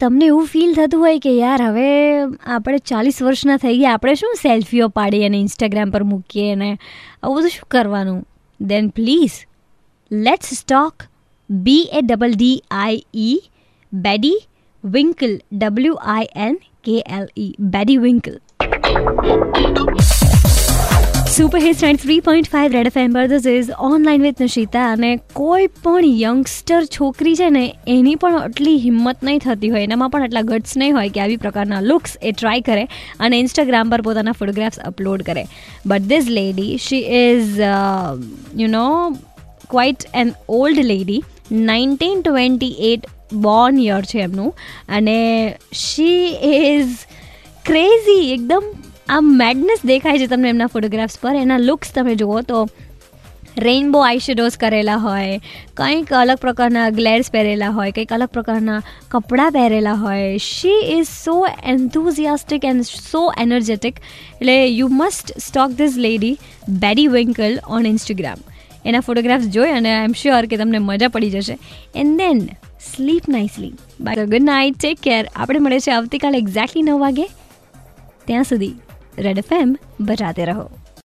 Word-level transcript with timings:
તમને 0.00 0.26
એવું 0.28 0.48
ફીલ 0.52 0.72
થતું 0.76 1.02
હોય 1.02 1.20
કે 1.24 1.30
યાર, 1.32 1.60
હવે 1.66 1.84
આપણે 2.54 2.80
ચાલીસ 2.90 3.20
વર્ષના 3.26 3.60
થઈ 3.62 3.76
ગયા, 3.78 3.94
આપણે 3.96 4.14
શું 4.20 4.34
સેલ્ફીઓ 4.40 4.88
પાડીએ 4.98 5.28
અને 5.30 5.38
ઇન્સ્ટાગ્રામ 5.38 5.94
પર 5.94 6.02
મૂકીએ 6.10 6.48
અને 6.56 6.68
આવું 6.72 7.38
બધું 7.38 7.54
શું 7.54 7.70
કરવાનું? 7.74 8.18
Then 8.60 8.90
please 8.98 9.38
let's 10.10 10.52
stock 10.58 11.06
B 11.50 11.86
A 11.92 12.02
double 12.02 12.36
D 12.36 12.58
I 12.82 13.00
E 13.24 13.38
Baddie 13.92 14.36
Winkle 14.84 15.32
W 15.62 15.96
I 16.16 16.28
N 16.48 16.60
K 16.88 16.98
L 17.20 17.26
E 17.46 17.50
Baddie 17.76 17.98
Winkle 18.04 18.36
super 21.36 21.58
hit 21.62 21.82
nine 21.84 21.98
three 22.02 22.22
point 22.26 22.46
five 22.50 22.74
Red 22.74 22.86
F 22.88 22.94
amber 23.00 23.22
this 23.30 23.46
is 23.52 23.66
online 23.86 24.22
with 24.26 24.38
Nishita 24.42 24.84
અને 24.92 25.08
કોઈ 25.38 25.66
પણ 25.82 26.06
youngster 26.20 26.86
છોકરી 26.94 27.34
છે 27.40 27.48
ને, 27.56 27.64
એની 27.94 28.14
પણ 28.22 28.38
આટલી 28.38 28.76
હિંમત 28.84 29.26
નહીં 29.28 29.42
થતી 29.44 29.70
હોય. 29.74 29.82
એનામાં 29.88 30.10
પણ 30.10 30.24
આટલા 30.26 30.42
ગટ્સ 30.50 30.76
નહીં 30.76 30.94
હોય 30.96 31.10
કે 31.16 31.20
આવી 31.20 31.36
પ્રકારના 31.42 31.80
લુક્સ 31.80 32.16
એ 32.22 32.32
ટ્રાય 32.32 32.64
કરે 32.68 32.86
અને 33.20 33.36
ઇન્સ્ટાગ્રામ 33.40 33.90
પર 33.90 34.04
પોતાના 34.06 34.36
ફોટોગ્રાફ્સ 34.38 34.80
અપલોડ 34.92 35.26
કરે. 35.28 35.44
But 35.86 36.08
this 36.14 36.32
lady 36.38 36.78
she 36.86 37.02
is 37.18 37.60
you 38.62 38.70
know 38.76 38.86
quite 39.68 40.08
an 40.14 40.32
old 40.60 40.82
lady 40.92 41.20
nineteen 41.50 42.24
twenty 42.24 42.72
eight 42.94 43.06
born 43.44 43.84
year 43.84 44.02
છે 44.14 44.24
એમનું. 44.30 44.50
અને 44.88 45.20
શી 45.84 46.18
ઇઝ 46.54 47.06
ક્રેઝી 47.68 48.26
એકદમ 48.32 48.74
આ 49.08 49.20
મેડનેસ 49.20 49.86
દેખાય 49.86 50.18
છે 50.18 50.26
તમને 50.26 50.48
એમના 50.48 50.66
ફોટોગ્રાફ્સ 50.66 51.18
પર. 51.22 51.34
એના 51.34 51.58
લુક્સ 51.58 51.92
તમે 51.94 52.14
જુઓ 52.14 52.40
તો 52.42 52.68
રેઇનબો 53.58 54.00
આઈશેડોઝ 54.00 54.56
કરેલા 54.56 54.96
હોય, 54.96 55.36
કંઈક 55.74 56.12
અલગ 56.12 56.38
પ્રકારના 56.38 56.90
ગ્લેર્સ 56.90 57.30
પહેરેલા 57.30 57.70
હોય, 57.70 57.92
કંઈક 57.92 58.12
અલગ 58.12 58.28
પ્રકારના 58.28 58.80
કપડાં 59.10 59.52
પહેરેલા 59.52 59.94
હોય. 59.94 60.38
She 60.38 60.80
is 60.98 61.06
so 61.24 61.36
enthusiastic 61.64 62.64
and 62.64 62.82
so 62.82 63.22
energetic 63.38 64.02
એટલે 64.32 64.56
you 64.66 64.88
must 64.90 65.32
stalk 65.38 65.70
this 65.70 65.96
lady 65.96 66.34
baddie 66.68 67.06
Winkle 67.06 67.58
on 67.68 67.86
Instagram 67.86 68.44
એના 68.84 69.00
ફોટોગ્રાફ્સ 69.00 69.46
જોઈ 69.46 69.72
અને 69.72 69.90
આઈ 69.94 70.04
એમ 70.04 70.12
શ્યોર 70.12 70.46
કે 70.46 70.56
તમને 70.56 70.78
મજા 70.78 71.08
પડી 71.08 71.30
જશે. 71.30 71.58
And 71.94 72.18
then 72.18 72.48
sleep 72.94 73.28
nicely 73.28 73.74
bye 74.00 74.26
good 74.26 74.42
night 74.42 74.78
take 74.78 75.00
care 75.00 75.22
આપણે 75.36 75.58
મળે 75.58 75.80
છે 75.80 75.90
આવતીકાલે 75.90 76.38
એક્ઝેક્ટલી 76.38 76.82
નવ 76.82 76.98
વાગે. 77.00 77.26
ત્યાં 78.26 78.44
સુધી. 78.44 78.74
રેડ 79.18 79.38
એફ 79.38 79.52
એમ 79.52 79.70
બજાતે 80.00 80.44
રહો 80.44 80.66